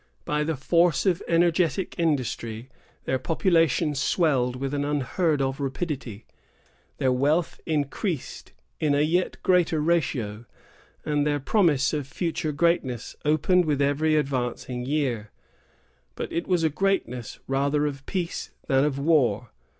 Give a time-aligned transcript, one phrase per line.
[0.25, 2.71] By the force of energetic industry,
[3.05, 6.25] their population swelled with an unheard of rapidity,
[6.97, 10.45] their wealth increased in a yet greater ratio,
[11.05, 15.29] and their promise of future greatness opened with every advancing year.
[16.15, 19.51] But it was a greatness rather of peace than of war.